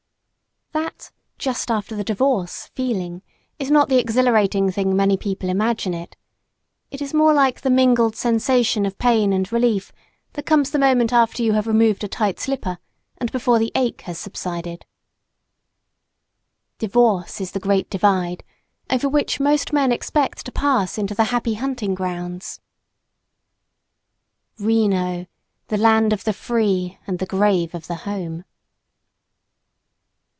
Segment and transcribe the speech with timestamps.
[0.73, 3.23] That "just after the divorce" feeling
[3.59, 6.15] is not the exhilarating thing many people imagine it.
[6.91, 9.91] It is more like the mingled sensation of pain and relief
[10.33, 12.77] that comes the moment after you have removed a tight slipper
[13.17, 14.85] and before the ache has subsided.
[16.77, 18.41] Divorce is the Great Divide,
[18.89, 22.61] over which most men expect to pass into the Happy Hunting Grounds.
[24.57, 25.25] Reno!
[25.67, 28.45] The land of the free and the grave of the home!